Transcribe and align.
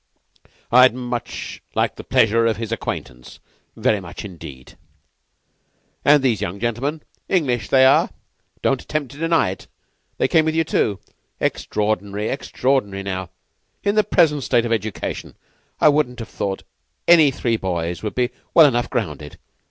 I'd 0.71 0.95
much 0.95 1.61
like 1.75 1.95
the 1.95 2.03
pleasure 2.03 2.47
of 2.47 2.57
his 2.57 2.71
acquaintance. 2.71 3.39
Very 3.75 3.99
much, 3.99 4.25
indeed. 4.25 4.75
And 6.03 6.23
these 6.23 6.41
young 6.41 6.59
gentlemen? 6.59 7.03
English 7.29 7.69
they 7.69 7.85
are. 7.85 8.09
Don't 8.63 8.81
attempt 8.81 9.11
to 9.11 9.19
deny 9.19 9.51
it. 9.51 9.67
They 10.17 10.27
came 10.27 10.45
up 10.45 10.45
with 10.47 10.55
you, 10.55 10.63
too? 10.63 10.99
Extraordinary! 11.39 12.29
Extraordinary, 12.29 13.03
now! 13.03 13.29
In 13.83 13.93
the 13.93 14.03
present 14.03 14.41
state 14.43 14.65
of 14.65 14.71
education 14.71 15.35
I 15.79 15.91
shouldn't 15.91 16.17
have 16.17 16.29
thought 16.29 16.63
any 17.07 17.29
three 17.29 17.57
boys 17.57 18.01
would 18.01 18.15
be 18.15 18.31
well 18.55 18.65
enough 18.65 18.89
grounded. 18.89 19.37